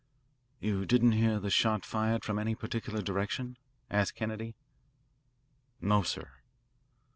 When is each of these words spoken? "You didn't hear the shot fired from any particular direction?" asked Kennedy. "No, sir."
"You 0.59 0.87
didn't 0.87 1.11
hear 1.11 1.39
the 1.39 1.51
shot 1.51 1.85
fired 1.85 2.25
from 2.25 2.39
any 2.39 2.55
particular 2.55 3.03
direction?" 3.03 3.59
asked 3.87 4.15
Kennedy. 4.15 4.55
"No, 5.79 6.01
sir." 6.01 6.31